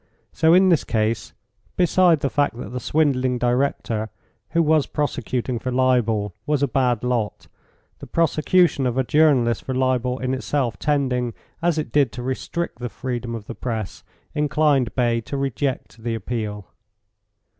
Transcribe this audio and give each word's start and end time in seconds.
So 0.33 0.55
in 0.55 0.69
this 0.69 0.83
case; 0.83 1.33
beside 1.77 2.21
the 2.21 2.29
fact 2.31 2.57
that 2.57 2.69
the 2.69 2.79
swindling 2.79 3.37
director, 3.37 4.09
who 4.49 4.63
was 4.63 4.87
prosecuting 4.87 5.59
for 5.59 5.71
libel, 5.71 6.33
was 6.47 6.63
a 6.63 6.67
bad 6.67 7.03
lot, 7.03 7.47
the 7.99 8.07
prosecution 8.07 8.87
of 8.87 8.97
a 8.97 9.03
journalist 9.03 9.63
for 9.63 9.75
libel 9.75 10.17
in 10.17 10.33
itself 10.33 10.79
tending, 10.79 11.35
as 11.61 11.77
it 11.77 11.91
did, 11.91 12.11
to 12.13 12.23
restrict 12.23 12.79
the 12.79 12.89
freedom 12.89 13.35
of 13.35 13.45
the 13.45 13.53
press, 13.53 14.03
inclined 14.33 14.95
Bay 14.95 15.21
to 15.21 15.37
reject 15.37 16.01
the 16.03 16.15
appeal. 16.15 16.65